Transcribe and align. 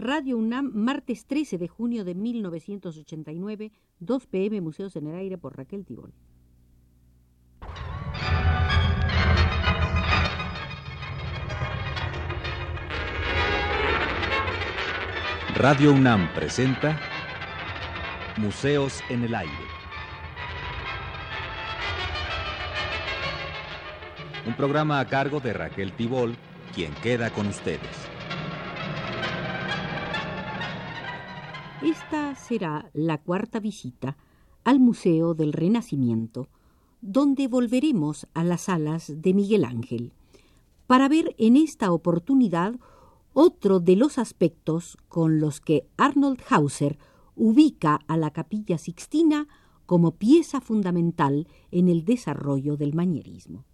Radio 0.00 0.38
UNAM, 0.38 0.72
martes 0.72 1.26
13 1.26 1.58
de 1.58 1.68
junio 1.68 2.06
de 2.06 2.14
1989, 2.14 3.70
2 3.98 4.26
pm, 4.28 4.62
Museos 4.62 4.96
en 4.96 5.08
el 5.08 5.14
Aire 5.14 5.36
por 5.36 5.54
Raquel 5.54 5.84
Tibol. 5.84 6.14
Radio 15.54 15.92
UNAM 15.92 16.32
presenta 16.32 16.98
Museos 18.38 19.02
en 19.10 19.24
el 19.24 19.34
Aire. 19.34 19.52
Un 24.46 24.54
programa 24.54 24.98
a 24.98 25.04
cargo 25.04 25.40
de 25.40 25.52
Raquel 25.52 25.92
Tibol, 25.92 26.36
quien 26.74 26.94
queda 27.02 27.28
con 27.28 27.48
ustedes. 27.48 28.19
Esta 31.82 32.34
será 32.34 32.90
la 32.92 33.16
cuarta 33.16 33.58
visita 33.58 34.18
al 34.64 34.80
Museo 34.80 35.32
del 35.32 35.54
Renacimiento, 35.54 36.48
donde 37.00 37.48
volveremos 37.48 38.26
a 38.34 38.44
las 38.44 38.62
salas 38.62 39.22
de 39.22 39.32
Miguel 39.32 39.64
Ángel, 39.64 40.12
para 40.86 41.08
ver 41.08 41.34
en 41.38 41.56
esta 41.56 41.90
oportunidad 41.90 42.74
otro 43.32 43.80
de 43.80 43.96
los 43.96 44.18
aspectos 44.18 44.98
con 45.08 45.40
los 45.40 45.62
que 45.62 45.86
Arnold 45.96 46.42
Hauser 46.50 46.98
ubica 47.34 48.00
a 48.06 48.18
la 48.18 48.30
capilla 48.30 48.76
sixtina 48.76 49.48
como 49.86 50.16
pieza 50.16 50.60
fundamental 50.60 51.48
en 51.70 51.88
el 51.88 52.04
desarrollo 52.04 52.76
del 52.76 52.92
manierismo. 52.92 53.64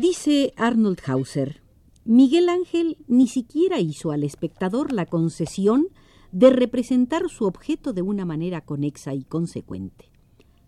Dice 0.00 0.52
Arnold 0.56 1.00
Hauser, 1.06 1.60
Miguel 2.04 2.48
Ángel 2.50 2.98
ni 3.08 3.26
siquiera 3.26 3.80
hizo 3.80 4.12
al 4.12 4.22
espectador 4.22 4.92
la 4.92 5.06
concesión 5.06 5.88
de 6.30 6.50
representar 6.50 7.28
su 7.28 7.46
objeto 7.46 7.92
de 7.92 8.02
una 8.02 8.24
manera 8.24 8.60
conexa 8.60 9.12
y 9.14 9.24
consecuente. 9.24 10.12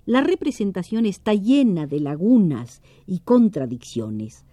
La 0.04 0.20
representación 0.20 1.06
está 1.06 1.32
llena 1.32 1.86
de 1.86 2.00
lagunas 2.00 2.82
y 3.06 3.20
contradicciones. 3.20 4.46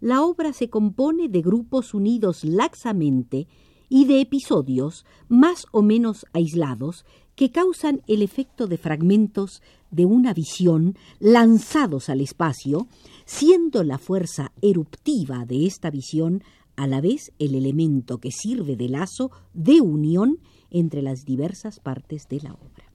La 0.00 0.22
obra 0.22 0.52
se 0.52 0.68
compone 0.68 1.28
de 1.28 1.40
grupos 1.40 1.94
unidos 1.94 2.42
laxamente 2.42 3.46
y 3.88 4.06
de 4.06 4.20
episodios 4.20 5.06
más 5.28 5.66
o 5.70 5.80
menos 5.80 6.26
aislados 6.32 7.04
que 7.36 7.50
causan 7.50 8.02
el 8.06 8.22
efecto 8.22 8.66
de 8.66 8.78
fragmentos 8.78 9.62
de 9.90 10.06
una 10.06 10.34
visión 10.34 10.96
lanzados 11.18 12.08
al 12.08 12.20
espacio, 12.20 12.88
siendo 13.24 13.82
la 13.84 13.98
fuerza 13.98 14.52
eruptiva 14.60 15.44
de 15.46 15.66
esta 15.66 15.90
visión 15.90 16.42
a 16.76 16.86
la 16.86 17.00
vez 17.00 17.32
el 17.38 17.54
elemento 17.54 18.18
que 18.18 18.30
sirve 18.30 18.76
de 18.76 18.88
lazo 18.88 19.30
de 19.52 19.80
unión 19.80 20.38
entre 20.70 21.02
las 21.02 21.24
diversas 21.24 21.80
partes 21.80 22.28
de 22.28 22.40
la 22.40 22.52
obra. 22.52 22.90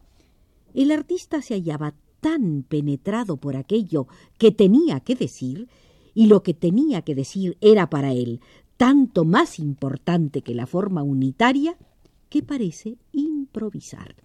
El 0.73 0.91
artista 0.91 1.41
se 1.41 1.55
hallaba 1.55 1.95
tan 2.19 2.63
penetrado 2.63 3.37
por 3.37 3.55
aquello 3.55 4.07
que 4.37 4.51
tenía 4.51 4.99
que 4.99 5.15
decir, 5.15 5.69
y 6.13 6.27
lo 6.27 6.43
que 6.43 6.53
tenía 6.53 7.01
que 7.01 7.15
decir 7.15 7.57
era 7.61 7.89
para 7.89 8.11
él 8.13 8.41
tanto 8.75 9.25
más 9.25 9.59
importante 9.59 10.41
que 10.41 10.55
la 10.55 10.65
forma 10.65 11.03
unitaria, 11.03 11.77
que 12.29 12.43
parece 12.43 12.97
improvisar 13.11 14.15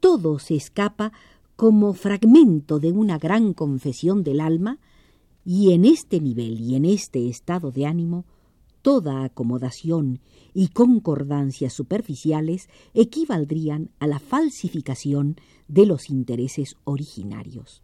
todo 0.00 0.38
se 0.38 0.54
escapa 0.54 1.12
como 1.56 1.92
fragmento 1.92 2.78
de 2.78 2.92
una 2.92 3.18
gran 3.18 3.52
confesión 3.52 4.22
del 4.22 4.40
alma, 4.40 4.78
y 5.44 5.72
en 5.72 5.84
este 5.84 6.20
nivel 6.20 6.60
y 6.60 6.74
en 6.76 6.84
este 6.84 7.28
estado 7.28 7.70
de 7.72 7.86
ánimo, 7.86 8.26
toda 8.82 9.24
acomodación 9.24 10.20
y 10.54 10.68
concordancia 10.68 11.70
superficiales 11.70 12.68
equivaldrían 12.94 13.90
a 13.98 14.06
la 14.06 14.18
falsificación 14.18 15.36
de 15.66 15.86
los 15.86 16.10
intereses 16.10 16.76
originarios. 16.84 17.82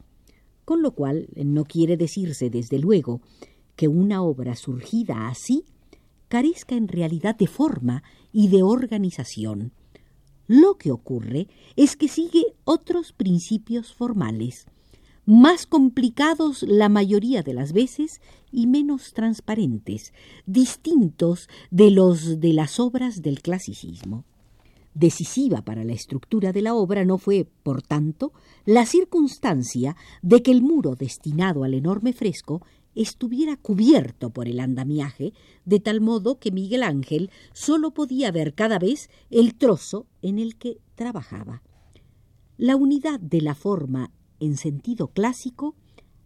Con 0.64 0.82
lo 0.82 0.92
cual 0.92 1.28
no 1.36 1.64
quiere 1.64 1.96
decirse, 1.96 2.48
desde 2.50 2.78
luego, 2.78 3.20
que 3.76 3.88
una 3.88 4.22
obra 4.22 4.56
surgida 4.56 5.28
así 5.28 5.64
carezca 6.28 6.74
en 6.74 6.88
realidad 6.88 7.36
de 7.36 7.46
forma 7.46 8.02
y 8.32 8.48
de 8.48 8.62
organización, 8.62 9.72
lo 10.46 10.76
que 10.76 10.90
ocurre 10.90 11.48
es 11.76 11.96
que 11.96 12.08
sigue 12.08 12.44
otros 12.64 13.12
principios 13.12 13.92
formales, 13.92 14.66
más 15.26 15.66
complicados 15.66 16.62
la 16.62 16.88
mayoría 16.88 17.42
de 17.42 17.54
las 17.54 17.72
veces 17.72 18.20
y 18.52 18.66
menos 18.66 19.14
transparentes, 19.14 20.12
distintos 20.46 21.48
de 21.70 21.90
los 21.90 22.40
de 22.40 22.52
las 22.52 22.78
obras 22.78 23.22
del 23.22 23.40
clasicismo. 23.40 24.24
Decisiva 24.92 25.62
para 25.62 25.82
la 25.82 25.92
estructura 25.92 26.52
de 26.52 26.62
la 26.62 26.74
obra 26.74 27.04
no 27.04 27.18
fue, 27.18 27.48
por 27.64 27.82
tanto, 27.82 28.32
la 28.64 28.86
circunstancia 28.86 29.96
de 30.22 30.42
que 30.42 30.52
el 30.52 30.62
muro 30.62 30.94
destinado 30.94 31.64
al 31.64 31.74
enorme 31.74 32.12
fresco 32.12 32.64
estuviera 32.94 33.56
cubierto 33.56 34.30
por 34.30 34.48
el 34.48 34.60
andamiaje, 34.60 35.32
de 35.64 35.80
tal 35.80 36.00
modo 36.00 36.38
que 36.38 36.50
Miguel 36.50 36.82
Ángel 36.82 37.30
sólo 37.52 37.92
podía 37.92 38.30
ver 38.30 38.54
cada 38.54 38.78
vez 38.78 39.10
el 39.30 39.54
trozo 39.54 40.06
en 40.22 40.38
el 40.38 40.56
que 40.56 40.78
trabajaba. 40.94 41.62
La 42.56 42.76
unidad 42.76 43.18
de 43.18 43.40
la 43.40 43.54
forma 43.54 44.12
en 44.40 44.56
sentido 44.56 45.08
clásico 45.08 45.74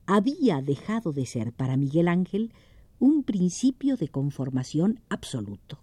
había 0.07 0.63
dejado 0.63 1.13
de 1.13 1.27
ser 1.27 1.53
para 1.53 1.77
Miguel 1.77 2.09
Ángel 2.09 2.53
un 2.99 3.23
principio 3.23 3.97
de 3.97 4.09
conformación 4.09 5.01
absoluto. 5.09 5.81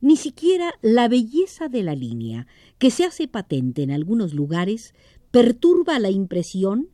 Ni 0.00 0.16
siquiera 0.16 0.74
la 0.82 1.08
belleza 1.08 1.68
de 1.68 1.82
la 1.82 1.94
línea, 1.94 2.46
que 2.78 2.90
se 2.90 3.04
hace 3.04 3.28
patente 3.28 3.82
en 3.82 3.92
algunos 3.92 4.34
lugares, 4.34 4.94
perturba 5.30 5.98
la 5.98 6.10
impresión 6.10 6.88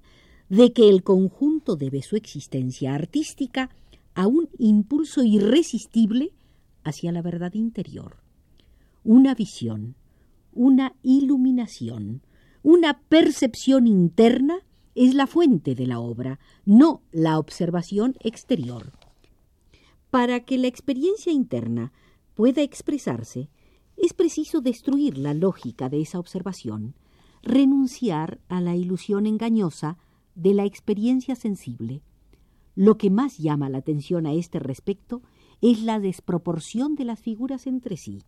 de 0.49 0.73
que 0.73 0.89
el 0.89 1.03
conjunto 1.03 1.77
debe 1.77 2.03
su 2.03 2.17
existencia 2.17 2.95
artística 2.95 3.71
a 4.15 4.27
un 4.27 4.49
impulso 4.59 5.23
irresistible 5.23 6.33
hacia 6.85 7.13
la 7.13 7.23
verdad 7.23 7.55
interior. 7.55 8.17
Una 9.05 9.35
visión, 9.35 9.95
una 10.53 10.95
iluminación, 11.03 12.23
una 12.63 12.99
percepción 12.99 13.87
interna 13.87 14.59
es 14.95 15.15
la 15.15 15.27
fuente 15.27 15.75
de 15.75 15.87
la 15.87 16.01
obra, 16.01 16.41
no 16.65 17.03
la 17.13 17.39
observación 17.39 18.17
exterior. 18.21 18.93
Para 20.11 20.41
que 20.41 20.59
la 20.59 20.67
experiencia 20.67 21.33
interna 21.33 21.93
pueda 22.35 22.63
expresarse, 22.63 23.49
es 23.97 24.13
preciso 24.15 24.61
destruir 24.61 25.19
la 25.19 25.35
lógica 25.35 25.89
de 25.89 26.01
esa 26.01 26.19
observación, 26.19 26.95
renunciar 27.43 28.41
a 28.49 28.61
la 28.61 28.75
ilusión 28.75 29.27
engañosa 29.27 29.99
de 30.39 30.55
la 30.55 30.65
experiencia 30.65 31.35
sensible. 31.35 32.01
Lo 32.77 32.97
que 32.97 33.11
más 33.11 33.39
llama 33.39 33.69
la 33.69 33.79
atención 33.79 34.25
a 34.25 34.33
este 34.33 34.61
respecto 34.61 35.21
es 35.61 35.83
la 35.83 35.99
desproporción 35.99 36.95
de 36.95 37.05
las 37.05 37.21
figuras 37.21 37.67
entre 37.67 37.97
sí. 37.97 38.23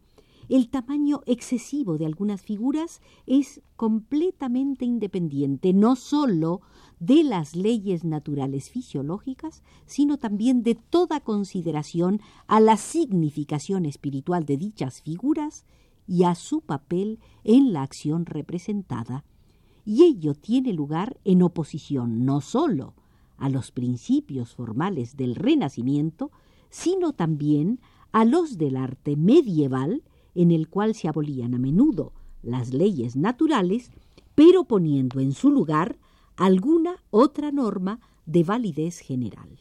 El 0.49 0.69
tamaño 0.69 1.21
excesivo 1.27 1.97
de 1.99 2.07
algunas 2.07 2.43
figuras 2.43 3.01
es 3.27 3.63
completamente 3.77 4.85
independiente 4.85 5.73
no 5.73 5.95
sólo 5.95 6.63
de 6.99 7.23
las 7.23 7.55
leyes 7.55 8.03
naturales 8.03 8.71
fisiológicas, 8.71 9.63
sino 9.87 10.19
también 10.19 10.65
de 10.65 10.75
toda 10.75 11.21
consideración 11.21 12.21
a 12.49 12.59
la 12.59 12.77
significación 12.77 13.87
espiritual 13.87 14.45
de 14.45 14.57
dichas 14.57 15.01
figuras 15.01 15.65
y 16.09 16.25
a 16.25 16.35
su 16.35 16.63
papel 16.63 17.21
en 17.45 17.73
la 17.73 17.83
acción 17.83 18.27
representada 18.27 19.25
y 19.91 20.05
ello 20.05 20.35
tiene 20.37 20.73
lugar 20.73 21.19
en 21.25 21.43
oposición 21.43 22.25
no 22.25 22.41
sólo 22.41 22.95
a 23.39 23.49
los 23.49 23.73
principios 23.73 24.55
formales 24.55 25.17
del 25.17 25.35
Renacimiento, 25.35 26.31
sino 26.69 27.13
también 27.13 27.81
a 28.13 28.25
los 28.25 28.57
del 28.57 28.77
arte 28.77 29.17
medieval, 29.17 30.05
en 30.37 30.53
el 30.53 30.69
cual 30.69 30.95
se 30.95 31.09
abolían 31.09 31.57
a 31.57 31.59
menudo 31.59 32.13
las 32.41 32.73
leyes 32.73 33.17
naturales, 33.17 33.91
pero 34.37 34.63
poniendo 34.63 35.19
en 35.19 35.33
su 35.33 35.51
lugar 35.51 35.99
alguna 36.37 37.03
otra 37.11 37.51
norma 37.51 37.99
de 38.27 38.45
validez 38.45 39.01
general. 39.01 39.59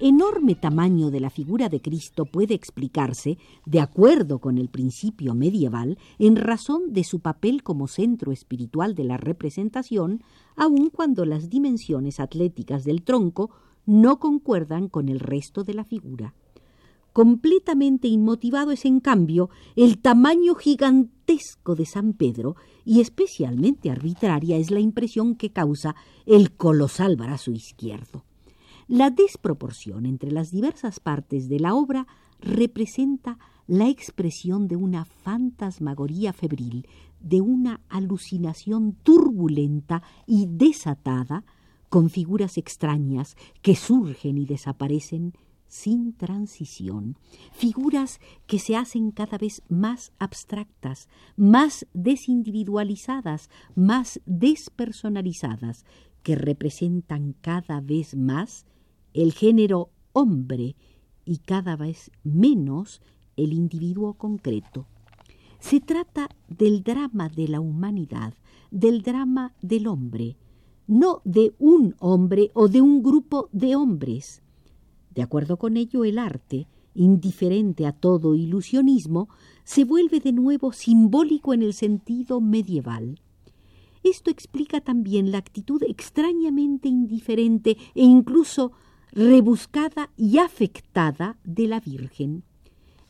Enorme 0.00 0.54
tamaño 0.54 1.10
de 1.10 1.20
la 1.20 1.30
figura 1.30 1.68
de 1.68 1.80
Cristo 1.80 2.24
puede 2.24 2.54
explicarse, 2.54 3.38
de 3.66 3.80
acuerdo 3.80 4.38
con 4.38 4.58
el 4.58 4.68
principio 4.68 5.34
medieval, 5.34 5.98
en 6.18 6.36
razón 6.36 6.92
de 6.92 7.04
su 7.04 7.20
papel 7.20 7.62
como 7.62 7.88
centro 7.88 8.32
espiritual 8.32 8.94
de 8.94 9.04
la 9.04 9.16
representación, 9.16 10.22
aun 10.56 10.90
cuando 10.90 11.24
las 11.24 11.50
dimensiones 11.50 12.20
atléticas 12.20 12.84
del 12.84 13.02
tronco 13.02 13.50
no 13.86 14.18
concuerdan 14.18 14.88
con 14.88 15.08
el 15.08 15.20
resto 15.20 15.64
de 15.64 15.74
la 15.74 15.84
figura. 15.84 16.34
Completamente 17.12 18.06
inmotivado 18.06 18.70
es, 18.70 18.84
en 18.84 19.00
cambio, 19.00 19.50
el 19.74 19.98
tamaño 19.98 20.54
gigantesco 20.54 21.74
de 21.74 21.86
San 21.86 22.12
Pedro 22.12 22.54
y 22.84 23.00
especialmente 23.00 23.90
arbitraria 23.90 24.56
es 24.56 24.70
la 24.70 24.80
impresión 24.80 25.34
que 25.34 25.50
causa 25.50 25.96
el 26.26 26.52
colosal 26.52 27.16
brazo 27.16 27.50
izquierdo. 27.50 28.24
La 28.88 29.10
desproporción 29.10 30.06
entre 30.06 30.32
las 30.32 30.50
diversas 30.50 30.98
partes 30.98 31.50
de 31.50 31.60
la 31.60 31.74
obra 31.74 32.06
representa 32.40 33.38
la 33.66 33.86
expresión 33.86 34.66
de 34.66 34.76
una 34.76 35.04
fantasmagoría 35.04 36.32
febril, 36.32 36.88
de 37.20 37.42
una 37.42 37.82
alucinación 37.90 38.94
turbulenta 39.02 40.02
y 40.26 40.46
desatada, 40.48 41.44
con 41.90 42.08
figuras 42.08 42.56
extrañas 42.56 43.36
que 43.60 43.76
surgen 43.76 44.38
y 44.38 44.46
desaparecen 44.46 45.34
sin 45.66 46.14
transición, 46.14 47.18
figuras 47.52 48.20
que 48.46 48.58
se 48.58 48.74
hacen 48.74 49.10
cada 49.10 49.36
vez 49.36 49.62
más 49.68 50.12
abstractas, 50.18 51.08
más 51.36 51.86
desindividualizadas, 51.92 53.50
más 53.74 54.18
despersonalizadas, 54.24 55.84
que 56.22 56.36
representan 56.36 57.34
cada 57.42 57.82
vez 57.82 58.16
más 58.16 58.64
el 59.14 59.32
género 59.32 59.90
hombre 60.12 60.76
y 61.24 61.38
cada 61.38 61.76
vez 61.76 62.10
menos 62.24 63.00
el 63.36 63.52
individuo 63.52 64.14
concreto. 64.14 64.86
Se 65.60 65.80
trata 65.80 66.28
del 66.48 66.82
drama 66.82 67.28
de 67.28 67.48
la 67.48 67.60
humanidad, 67.60 68.34
del 68.70 69.02
drama 69.02 69.54
del 69.60 69.86
hombre, 69.86 70.36
no 70.86 71.20
de 71.24 71.54
un 71.58 71.94
hombre 71.98 72.50
o 72.54 72.68
de 72.68 72.80
un 72.80 73.02
grupo 73.02 73.48
de 73.52 73.76
hombres. 73.76 74.42
De 75.14 75.22
acuerdo 75.22 75.58
con 75.58 75.76
ello, 75.76 76.04
el 76.04 76.18
arte, 76.18 76.68
indiferente 76.94 77.86
a 77.86 77.92
todo 77.92 78.34
ilusionismo, 78.34 79.28
se 79.64 79.84
vuelve 79.84 80.20
de 80.20 80.32
nuevo 80.32 80.72
simbólico 80.72 81.52
en 81.52 81.62
el 81.62 81.74
sentido 81.74 82.40
medieval. 82.40 83.20
Esto 84.02 84.30
explica 84.30 84.80
también 84.80 85.30
la 85.30 85.38
actitud 85.38 85.82
extrañamente 85.82 86.88
indiferente 86.88 87.76
e 87.94 88.04
incluso 88.04 88.72
rebuscada 89.12 90.10
y 90.16 90.38
afectada 90.38 91.36
de 91.44 91.66
la 91.66 91.80
Virgen. 91.80 92.44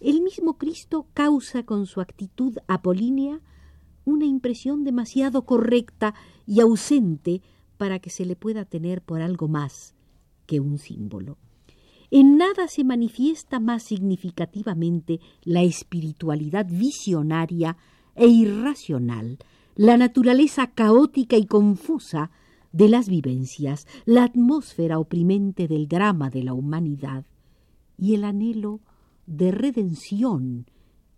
El 0.00 0.22
mismo 0.22 0.58
Cristo 0.58 1.06
causa 1.12 1.64
con 1.64 1.86
su 1.86 2.00
actitud 2.00 2.56
apolínea 2.68 3.40
una 4.04 4.24
impresión 4.24 4.84
demasiado 4.84 5.42
correcta 5.42 6.14
y 6.46 6.60
ausente 6.60 7.42
para 7.76 7.98
que 7.98 8.10
se 8.10 8.24
le 8.24 8.36
pueda 8.36 8.64
tener 8.64 9.02
por 9.02 9.20
algo 9.20 9.48
más 9.48 9.94
que 10.46 10.60
un 10.60 10.78
símbolo. 10.78 11.36
En 12.10 12.38
nada 12.38 12.68
se 12.68 12.84
manifiesta 12.84 13.60
más 13.60 13.82
significativamente 13.82 15.20
la 15.42 15.62
espiritualidad 15.62 16.66
visionaria 16.66 17.76
e 18.14 18.26
irracional, 18.26 19.38
la 19.74 19.98
naturaleza 19.98 20.68
caótica 20.68 21.36
y 21.36 21.44
confusa 21.44 22.30
de 22.72 22.88
las 22.88 23.08
vivencias, 23.08 23.86
la 24.04 24.24
atmósfera 24.24 24.98
oprimente 24.98 25.68
del 25.68 25.88
drama 25.88 26.30
de 26.30 26.42
la 26.42 26.52
humanidad 26.52 27.24
y 27.96 28.14
el 28.14 28.24
anhelo 28.24 28.80
de 29.26 29.50
redención 29.50 30.66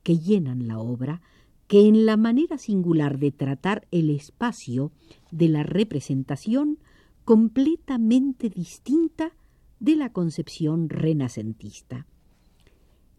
que 0.03 0.19
llenan 0.19 0.67
la 0.67 0.79
obra, 0.79 1.23
que 1.67 1.87
en 1.87 2.07
la 2.07 2.17
manera 2.17 2.59
singular 2.59 3.19
de 3.19 3.31
tratar 3.31 3.87
el 3.91 4.11
espacio 4.11 4.91
de 5.31 5.49
la 5.49 5.63
representación 5.63 6.79
completamente 7.25 8.49
distinta 8.49 9.33
de 9.79 9.97
la 9.97 10.13
concepción 10.13 10.89
renacentista. 10.89 12.07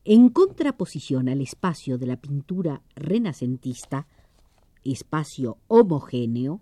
En 0.04 0.30
contraposición 0.30 1.30
al 1.30 1.42
espacio 1.42 1.98
de 1.98 2.07
la 2.07 2.18
pintura 2.18 2.81
renacentista, 2.95 4.07
espacio 4.83 5.60
homogéneo, 5.68 6.62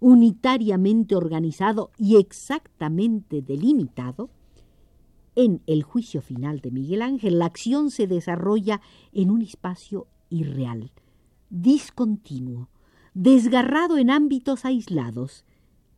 unitariamente 0.00 1.16
organizado 1.16 1.90
y 1.98 2.16
exactamente 2.16 3.42
delimitado, 3.42 4.30
en 5.34 5.62
el 5.66 5.82
juicio 5.84 6.20
final 6.20 6.60
de 6.60 6.70
Miguel 6.70 7.00
Ángel 7.02 7.38
la 7.38 7.46
acción 7.46 7.90
se 7.90 8.06
desarrolla 8.06 8.80
en 9.12 9.30
un 9.30 9.42
espacio 9.42 10.08
irreal, 10.30 10.90
discontinuo, 11.48 12.68
desgarrado 13.14 13.98
en 13.98 14.10
ámbitos 14.10 14.64
aislados, 14.64 15.44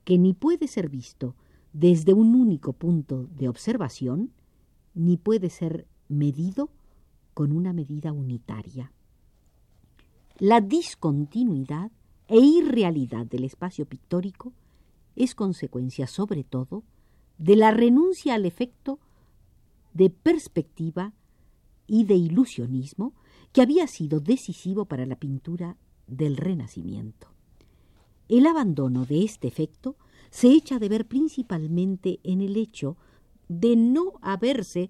que 0.05 0.19
ni 0.19 0.35
puede 0.35 0.69
ser 0.69 0.89
visto 0.89 1.37
desde 1.73 2.13
un 2.13 2.35
único 2.35 2.73
punto 2.73 3.29
de 3.37 3.49
observación, 3.49 4.33
ni 4.95 5.17
puede 5.17 5.51
ser 5.51 5.87
medido 6.09 6.71
con 7.33 7.53
una 7.53 7.73
medida 7.73 8.13
unitaria. 8.13 8.93
La 10.39 10.61
discontinuidad 10.61 11.91
e 12.31 12.39
irrealidad 12.39 13.27
del 13.27 13.45
espacio 13.45 13.85
pictórico 13.87 14.53
es 15.17 15.35
consecuencia 15.35 16.07
sobre 16.07 16.45
todo 16.45 16.85
de 17.39 17.57
la 17.57 17.73
renuncia 17.73 18.35
al 18.35 18.47
efecto 18.47 19.01
de 19.93 20.11
perspectiva 20.11 21.13
y 21.89 22.05
de 22.05 22.15
ilusionismo 22.15 23.15
que 23.53 23.63
había 23.63 23.89
sido 23.89 24.21
decisivo 24.21 24.85
para 24.85 25.07
la 25.07 25.17
pintura 25.17 25.77
del 26.07 26.37
Renacimiento. 26.37 27.27
El 28.29 28.47
abandono 28.47 29.07
de 29.07 29.25
este 29.25 29.49
efecto 29.49 29.97
se 30.31 30.53
echa 30.53 30.79
de 30.79 30.89
ver 30.89 31.07
principalmente 31.07 32.21
en 32.23 32.43
el 32.43 32.57
hecho 32.57 32.97
de 33.49 33.75
no 33.75 34.13
haberse 34.23 34.89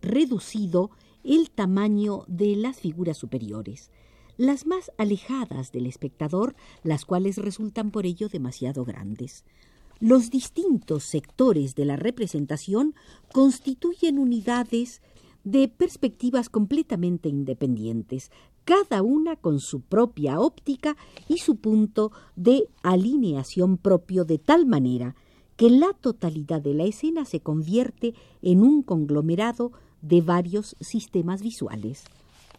reducido 0.00 0.92
el 1.24 1.50
tamaño 1.50 2.22
de 2.28 2.54
las 2.54 2.78
figuras 2.78 3.18
superiores, 3.18 3.90
las 4.38 4.66
más 4.66 4.92
alejadas 4.96 5.72
del 5.72 5.84
espectador, 5.84 6.54
las 6.84 7.04
cuales 7.04 7.36
resultan 7.36 7.90
por 7.90 8.06
ello 8.06 8.28
demasiado 8.28 8.84
grandes. 8.84 9.44
Los 10.00 10.30
distintos 10.30 11.02
sectores 11.02 11.74
de 11.74 11.84
la 11.84 11.96
representación 11.96 12.94
constituyen 13.32 14.16
unidades 14.16 15.02
de 15.42 15.66
perspectivas 15.66 16.48
completamente 16.48 17.28
independientes, 17.28 18.30
cada 18.64 19.02
una 19.02 19.34
con 19.34 19.58
su 19.58 19.80
propia 19.80 20.38
óptica 20.38 20.96
y 21.26 21.38
su 21.38 21.56
punto 21.56 22.12
de 22.36 22.68
alineación 22.82 23.76
propio 23.76 24.24
de 24.24 24.38
tal 24.38 24.66
manera 24.66 25.16
que 25.56 25.68
la 25.68 25.92
totalidad 25.94 26.62
de 26.62 26.74
la 26.74 26.84
escena 26.84 27.24
se 27.24 27.40
convierte 27.40 28.14
en 28.40 28.62
un 28.62 28.82
conglomerado 28.82 29.72
de 30.00 30.20
varios 30.20 30.76
sistemas 30.78 31.42
visuales 31.42 32.04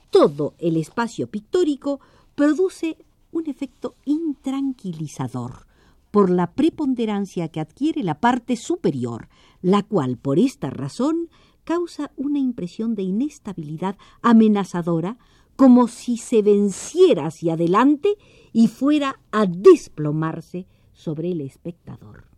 todo 0.09 0.55
el 0.59 0.77
espacio 0.77 1.27
pictórico 1.27 1.99
produce 2.35 2.97
un 3.31 3.47
efecto 3.47 3.95
intranquilizador 4.05 5.67
por 6.11 6.29
la 6.29 6.53
preponderancia 6.53 7.49
que 7.49 7.59
adquiere 7.59 8.03
la 8.03 8.19
parte 8.19 8.55
superior, 8.55 9.29
la 9.61 9.83
cual 9.83 10.17
por 10.17 10.39
esta 10.39 10.69
razón 10.69 11.29
causa 11.63 12.11
una 12.15 12.39
impresión 12.39 12.95
de 12.95 13.03
inestabilidad 13.03 13.97
amenazadora 14.21 15.17
como 15.55 15.87
si 15.87 16.17
se 16.17 16.41
venciera 16.41 17.27
hacia 17.27 17.53
adelante 17.53 18.15
y 18.53 18.67
fuera 18.67 19.19
a 19.31 19.45
desplomarse 19.45 20.65
sobre 20.93 21.31
el 21.31 21.41
espectador. 21.41 22.28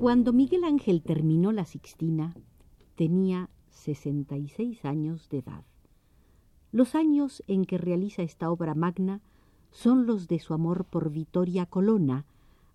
Cuando 0.00 0.32
Miguel 0.32 0.62
Ángel 0.62 1.02
terminó 1.02 1.50
la 1.50 1.64
Sixtina, 1.64 2.32
tenía 2.94 3.50
66 3.70 4.84
años 4.84 5.28
de 5.28 5.38
edad. 5.38 5.64
Los 6.70 6.94
años 6.94 7.42
en 7.48 7.64
que 7.64 7.78
realiza 7.78 8.22
esta 8.22 8.48
obra 8.48 8.76
magna 8.76 9.22
son 9.72 10.06
los 10.06 10.28
de 10.28 10.38
su 10.38 10.54
amor 10.54 10.84
por 10.84 11.10
Vittoria 11.10 11.66
Colonna, 11.66 12.26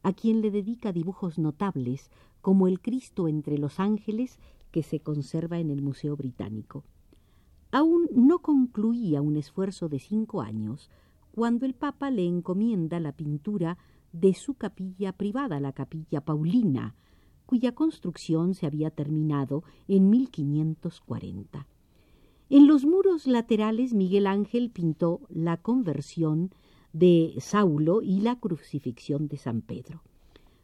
a 0.03 0.11
quien 0.11 0.41
le 0.41 0.51
dedica 0.51 0.91
dibujos 0.91 1.39
notables, 1.39 2.11
como 2.41 2.67
el 2.67 2.81
Cristo 2.81 3.29
entre 3.29 3.57
los 3.57 3.79
ángeles 3.79 4.37
que 4.71 4.83
se 4.83 4.99
conserva 4.99 5.59
en 5.59 5.69
el 5.69 5.81
Museo 5.81 6.17
Británico. 6.17 6.83
Aún 7.71 8.09
no 8.13 8.39
concluía 8.39 9.21
un 9.21 9.37
esfuerzo 9.37 9.87
de 9.87 9.99
cinco 9.99 10.41
años 10.41 10.89
cuando 11.31 11.65
el 11.65 11.73
Papa 11.73 12.11
le 12.11 12.25
encomienda 12.25 12.99
la 12.99 13.13
pintura 13.13 13.77
de 14.11 14.33
su 14.33 14.55
capilla 14.55 15.13
privada, 15.13 15.61
la 15.61 15.71
capilla 15.71 16.19
Paulina, 16.19 16.95
cuya 17.53 17.75
construcción 17.75 18.55
se 18.55 18.65
había 18.65 18.89
terminado 18.89 19.63
en 19.87 20.09
1540. 20.09 21.67
En 22.49 22.65
los 22.65 22.83
muros 22.83 23.27
laterales 23.27 23.93
Miguel 23.93 24.25
Ángel 24.25 24.71
pintó 24.71 25.21
la 25.29 25.57
conversión 25.57 26.49
de 26.93 27.35
Saulo 27.37 28.01
y 28.01 28.21
la 28.21 28.39
crucifixión 28.39 29.27
de 29.27 29.37
San 29.37 29.61
Pedro. 29.61 30.01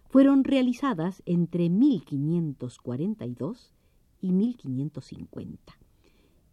Fueron 0.10 0.44
realizadas 0.44 1.22
entre 1.28 1.70
1542 1.70 3.72
y 4.20 4.32
1550. 4.32 5.78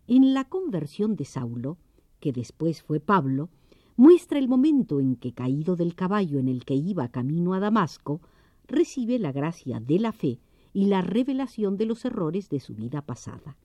En 0.07 0.35
la 0.35 0.45
conversión 0.45 1.16
de 1.16 1.25
Saulo, 1.25 1.78
que 2.21 2.33
después 2.33 2.83
fue 2.83 3.00
Pablo, 3.00 3.49
muestra 3.97 4.38
el 4.38 4.49
momento 4.49 5.00
en 5.00 5.16
que, 5.16 5.33
caído 5.33 5.76
del 5.76 5.95
caballo 5.95 6.38
en 6.38 6.49
el 6.49 6.66
que 6.66 6.75
iba 6.75 7.09
camino 7.09 7.55
a 7.55 7.61
Damasco, 7.61 8.21
recibe 8.68 9.18
la 9.18 9.32
gracia 9.32 9.80
de 9.80 9.99
la 9.99 10.12
fe 10.12 10.40
y 10.73 10.87
la 10.87 11.02
revelación 11.02 11.76
de 11.76 11.87
los 11.87 12.04
errores 12.04 12.49
de 12.49 12.61
su 12.61 12.75
vida 12.75 13.02
pasada. 13.02 13.56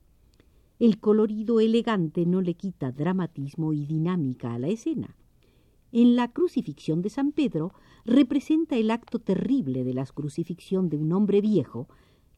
El 0.78 0.98
colorido 0.98 1.60
elegante 1.60 2.26
no 2.26 2.40
le 2.40 2.54
quita 2.54 2.90
dramatismo 2.90 3.72
y 3.72 3.86
dinámica 3.86 4.54
a 4.54 4.58
la 4.58 4.68
escena. 4.68 5.14
En 5.92 6.16
la 6.16 6.32
crucifixión 6.32 7.02
de 7.02 7.10
San 7.10 7.32
Pedro 7.32 7.72
representa 8.04 8.76
el 8.76 8.90
acto 8.90 9.18
terrible 9.18 9.84
de 9.84 9.94
la 9.94 10.06
crucifixión 10.06 10.88
de 10.88 10.96
un 10.96 11.12
hombre 11.12 11.40
viejo 11.40 11.88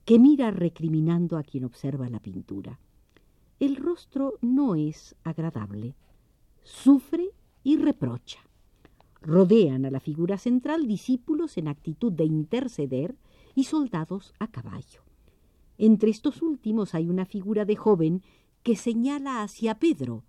que 0.04 0.18
mira 0.18 0.50
recriminando 0.50 1.38
a 1.38 1.42
quien 1.42 1.64
observa 1.64 2.10
la 2.10 2.20
pintura. 2.20 2.80
El 3.60 3.76
rostro 3.76 4.34
no 4.42 4.74
es 4.74 5.14
agradable, 5.22 5.94
sufre 6.62 7.30
y 7.62 7.76
reprocha. 7.76 8.40
Rodean 9.24 9.86
a 9.86 9.90
la 9.90 10.00
figura 10.00 10.36
central 10.36 10.86
discípulos 10.86 11.56
en 11.56 11.68
actitud 11.68 12.12
de 12.12 12.24
interceder 12.24 13.16
y 13.54 13.64
soldados 13.64 14.34
a 14.38 14.48
caballo. 14.48 15.02
Entre 15.78 16.10
estos 16.10 16.42
últimos 16.42 16.94
hay 16.94 17.08
una 17.08 17.24
figura 17.24 17.64
de 17.64 17.74
joven 17.74 18.22
que 18.62 18.76
señala 18.76 19.42
hacia 19.42 19.78
Pedro, 19.78 20.24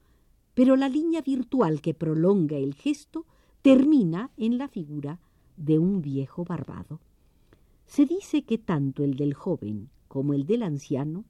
pero 0.54 0.78
la 0.78 0.88
línea 0.88 1.22
virtual 1.22 1.82
que 1.82 1.94
prolonga 1.94 2.58
el 2.58 2.74
gesto 2.74 3.25
termina 3.62 4.32
en 4.38 4.58
la 4.58 4.70
figura 4.70 5.20
de 5.58 5.78
un 5.78 6.02
viejo 6.02 6.46
barbado. 6.46 7.02
Se 7.86 8.06
dice 8.06 8.44
que 8.44 8.58
tanto 8.58 9.04
el 9.04 9.16
del 9.16 9.34
joven 9.34 9.90
como 10.08 10.34
el 10.34 10.46
del 10.46 10.64
anciano 10.64 11.25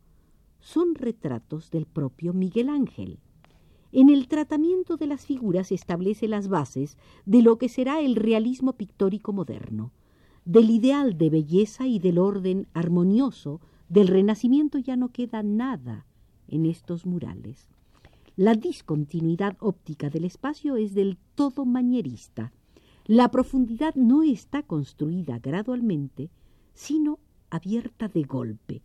son 0.60 0.95
retratos 0.95 1.72
del 1.72 1.86
propio 1.86 2.34
Miguel 2.34 2.69
Ángel. 2.69 3.19
En 3.97 4.09
el 4.09 4.27
tratamiento 4.27 4.97
de 4.97 5.07
las 5.07 5.25
figuras 5.25 5.71
establece 5.71 6.27
las 6.27 6.49
bases 6.49 6.97
de 7.25 7.41
lo 7.41 7.57
que 7.57 7.69
será 7.69 8.01
el 8.01 8.17
realismo 8.17 8.73
pictórico 8.73 9.31
moderno. 9.31 9.93
Del 10.43 10.69
ideal 10.69 11.17
de 11.17 11.29
belleza 11.29 11.87
y 11.87 11.99
del 11.99 12.17
orden 12.17 12.67
armonioso 12.73 13.61
del 13.87 14.09
Renacimiento 14.09 14.79
ya 14.79 14.97
no 14.97 15.13
queda 15.13 15.43
nada 15.43 16.05
en 16.49 16.65
estos 16.65 17.05
murales. 17.05 17.69
La 18.35 18.55
discontinuidad 18.55 19.55
óptica 19.61 20.09
del 20.09 20.25
espacio 20.25 20.75
es 20.75 20.93
del 20.93 21.17
todo 21.33 21.63
manierista. 21.63 22.51
La 23.05 23.31
profundidad 23.31 23.95
no 23.95 24.23
está 24.23 24.61
construida 24.61 25.39
gradualmente, 25.39 26.29
sino 26.73 27.17
abierta 27.49 28.09
de 28.09 28.23
golpe, 28.23 28.81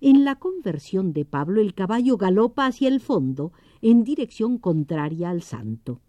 en 0.00 0.24
la 0.24 0.36
conversión 0.36 1.12
de 1.12 1.24
Pablo 1.24 1.60
el 1.60 1.74
caballo 1.74 2.16
galopa 2.16 2.66
hacia 2.66 2.88
el 2.88 3.00
fondo 3.00 3.52
en 3.82 4.04
dirección 4.04 4.58
contraria 4.58 5.30
al 5.30 5.42
santo. 5.42 6.00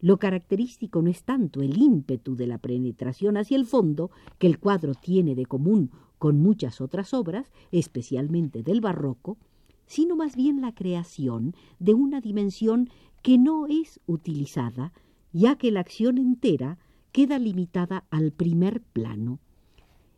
Lo 0.00 0.18
característico 0.18 1.02
no 1.02 1.10
es 1.10 1.24
tanto 1.24 1.62
el 1.62 1.78
ímpetu 1.78 2.36
de 2.36 2.46
la 2.46 2.58
penetración 2.58 3.36
hacia 3.36 3.56
el 3.56 3.66
fondo, 3.66 4.10
que 4.38 4.46
el 4.46 4.58
cuadro 4.58 4.94
tiene 4.94 5.34
de 5.34 5.46
común 5.46 5.90
con 6.18 6.40
muchas 6.40 6.80
otras 6.80 7.14
obras, 7.14 7.50
especialmente 7.72 8.62
del 8.62 8.80
barroco, 8.80 9.38
sino 9.86 10.16
más 10.16 10.36
bien 10.36 10.60
la 10.60 10.74
creación 10.74 11.54
de 11.78 11.94
una 11.94 12.20
dimensión 12.20 12.90
que 13.22 13.38
no 13.38 13.66
es 13.66 14.00
utilizada, 14.06 14.92
ya 15.32 15.56
que 15.56 15.70
la 15.70 15.80
acción 15.80 16.18
entera 16.18 16.78
queda 17.12 17.38
limitada 17.38 18.04
al 18.10 18.32
primer 18.32 18.82
plano. 18.82 19.40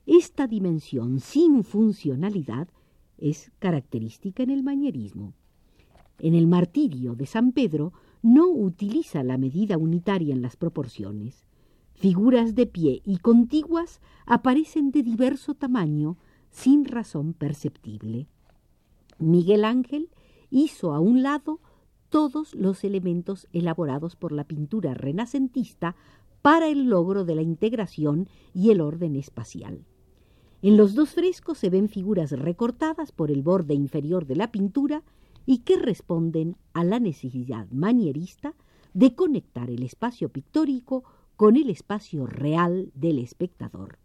Esta 0.06 0.46
dimensión 0.46 1.20
sin 1.20 1.64
funcionalidad 1.64 2.68
es 3.18 3.52
característica 3.58 4.42
en 4.42 4.50
el 4.50 4.62
manierismo. 4.62 5.34
En 6.18 6.34
el 6.34 6.46
martirio 6.46 7.14
de 7.14 7.26
San 7.26 7.52
Pedro 7.52 7.92
no 8.22 8.48
utiliza 8.48 9.22
la 9.22 9.38
medida 9.38 9.76
unitaria 9.78 10.34
en 10.34 10.42
las 10.42 10.56
proporciones. 10.56 11.44
Figuras 11.94 12.54
de 12.54 12.66
pie 12.66 13.02
y 13.04 13.18
contiguas 13.18 14.00
aparecen 14.26 14.90
de 14.90 15.02
diverso 15.02 15.54
tamaño 15.54 16.16
sin 16.50 16.84
razón 16.84 17.34
perceptible. 17.34 18.26
Miguel 19.18 19.64
Ángel 19.64 20.10
hizo 20.50 20.94
a 20.94 21.00
un 21.00 21.22
lado 21.22 21.60
todos 22.08 22.54
los 22.54 22.84
elementos 22.84 23.46
elaborados 23.52 24.16
por 24.16 24.32
la 24.32 24.44
pintura 24.44 24.94
renacentista 24.94 25.94
para 26.42 26.68
el 26.68 26.84
logro 26.84 27.24
de 27.24 27.34
la 27.34 27.42
integración 27.42 28.28
y 28.54 28.70
el 28.70 28.80
orden 28.80 29.16
espacial. 29.16 29.84
En 30.60 30.76
los 30.76 30.94
dos 30.94 31.10
frescos 31.10 31.58
se 31.58 31.70
ven 31.70 31.88
figuras 31.88 32.32
recortadas 32.32 33.12
por 33.12 33.30
el 33.30 33.42
borde 33.42 33.74
inferior 33.74 34.26
de 34.26 34.36
la 34.36 34.50
pintura 34.50 35.04
y 35.46 35.58
que 35.58 35.78
responden 35.78 36.56
a 36.72 36.84
la 36.84 36.98
necesidad 36.98 37.68
manierista 37.70 38.54
de 38.92 39.14
conectar 39.14 39.70
el 39.70 39.82
espacio 39.82 40.30
pictórico 40.30 41.04
con 41.36 41.56
el 41.56 41.70
espacio 41.70 42.26
real 42.26 42.90
del 42.94 43.20
espectador. 43.20 43.98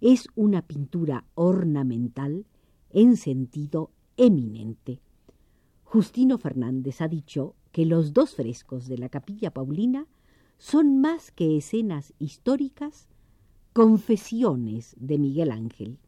Es 0.00 0.28
una 0.34 0.62
pintura 0.62 1.26
ornamental 1.34 2.46
en 2.90 3.16
sentido 3.16 3.90
eminente. 4.16 5.00
Justino 5.84 6.38
Fernández 6.38 7.02
ha 7.02 7.08
dicho 7.08 7.54
que 7.70 7.84
los 7.84 8.14
dos 8.14 8.34
frescos 8.34 8.88
de 8.88 8.96
la 8.96 9.10
capilla 9.10 9.52
Paulina 9.52 10.06
son 10.56 11.00
más 11.00 11.30
que 11.30 11.56
escenas 11.58 12.14
históricas, 12.18 13.08
confesiones 13.72 14.94
de 14.98 15.18
Miguel 15.18 15.50
Ángel. 15.50 15.98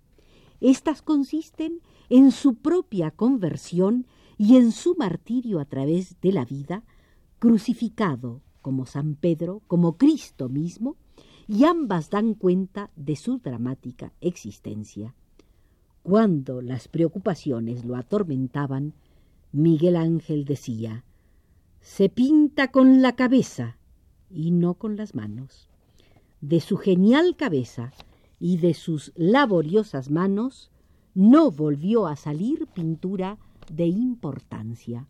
Estas 0.60 1.02
consisten 1.02 1.80
en 2.08 2.30
su 2.30 2.56
propia 2.56 3.10
conversión 3.10 4.06
y 4.36 4.56
en 4.56 4.72
su 4.72 4.94
martirio 4.96 5.60
a 5.60 5.64
través 5.64 6.20
de 6.20 6.32
la 6.32 6.44
vida, 6.44 6.84
crucificado 7.38 8.40
como 8.62 8.86
San 8.86 9.14
Pedro, 9.14 9.62
como 9.66 9.96
Cristo 9.96 10.48
mismo, 10.48 10.96
y 11.46 11.64
ambas 11.64 12.08
dan 12.10 12.34
cuenta 12.34 12.90
de 12.96 13.16
su 13.16 13.38
dramática 13.38 14.12
existencia. 14.20 15.14
Cuando 16.02 16.62
las 16.62 16.88
preocupaciones 16.88 17.84
lo 17.84 17.96
atormentaban, 17.96 18.94
Miguel 19.52 19.96
Ángel 19.96 20.44
decía, 20.44 21.04
se 21.80 22.08
pinta 22.08 22.70
con 22.70 23.02
la 23.02 23.14
cabeza 23.14 23.76
y 24.30 24.50
no 24.50 24.74
con 24.74 24.96
las 24.96 25.14
manos 25.14 25.68
de 26.44 26.60
su 26.60 26.76
genial 26.76 27.36
cabeza 27.36 27.90
y 28.38 28.58
de 28.58 28.74
sus 28.74 29.12
laboriosas 29.16 30.10
manos, 30.10 30.70
no 31.14 31.50
volvió 31.50 32.06
a 32.06 32.16
salir 32.16 32.66
pintura 32.66 33.38
de 33.72 33.86
importancia. 33.86 35.08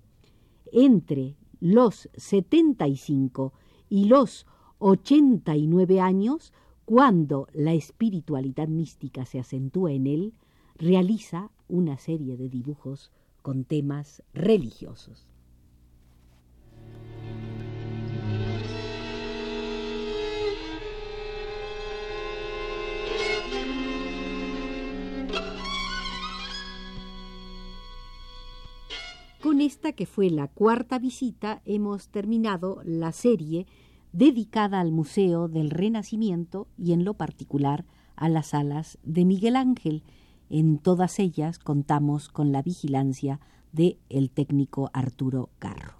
Entre 0.70 1.36
los 1.58 2.08
75 2.14 3.52
y 3.88 4.04
los 4.04 4.46
89 4.78 6.00
años, 6.00 6.52
cuando 6.84 7.48
la 7.52 7.72
espiritualidad 7.72 8.68
mística 8.68 9.26
se 9.26 9.40
acentúa 9.40 9.90
en 9.90 10.06
él, 10.06 10.34
realiza 10.76 11.50
una 11.66 11.98
serie 11.98 12.36
de 12.36 12.48
dibujos 12.48 13.10
con 13.42 13.64
temas 13.64 14.22
religiosos. 14.34 15.26
Esta, 29.64 29.92
que 29.92 30.06
fue 30.06 30.30
la 30.30 30.48
cuarta 30.48 30.98
visita, 30.98 31.62
hemos 31.64 32.08
terminado 32.08 32.80
la 32.84 33.12
serie 33.12 33.66
dedicada 34.12 34.80
al 34.80 34.92
Museo 34.92 35.48
del 35.48 35.70
Renacimiento 35.70 36.68
y 36.76 36.92
en 36.92 37.04
lo 37.04 37.14
particular 37.14 37.84
a 38.14 38.28
las 38.28 38.48
salas 38.48 38.98
de 39.02 39.24
Miguel 39.24 39.56
Ángel. 39.56 40.02
En 40.50 40.78
todas 40.78 41.18
ellas 41.18 41.58
contamos 41.58 42.28
con 42.28 42.52
la 42.52 42.62
vigilancia 42.62 43.40
de 43.72 43.98
el 44.08 44.30
técnico 44.30 44.90
Arturo 44.92 45.50
Carro. 45.58 45.94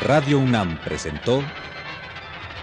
Radio 0.00 0.38
UNAM 0.38 0.78
presentó 0.84 1.42